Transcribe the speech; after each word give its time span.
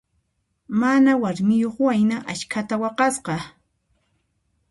Mana 0.81 1.11
warmiyuq 1.21 1.75
wayna 1.85 2.15
askhata 2.31 2.75
waqasqa. 2.81 3.35